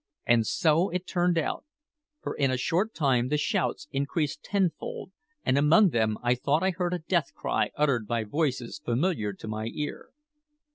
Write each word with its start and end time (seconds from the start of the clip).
And 0.25 0.47
so 0.47 0.89
it 0.89 1.05
turned 1.05 1.37
out; 1.37 1.63
for 2.23 2.33
in 2.33 2.49
a 2.49 2.57
short 2.57 2.95
time 2.95 3.27
the 3.27 3.37
shouts 3.37 3.87
increased 3.91 4.41
tenfold, 4.43 5.11
and 5.45 5.59
among 5.59 5.89
them 5.89 6.17
I 6.23 6.33
thought 6.33 6.63
I 6.63 6.71
heard 6.71 6.95
a 6.95 6.97
death 6.97 7.35
cry 7.35 7.69
uttered 7.75 8.07
by 8.07 8.23
voices 8.23 8.81
familiar 8.83 9.31
to 9.33 9.47
my 9.47 9.67
ear. 9.67 10.09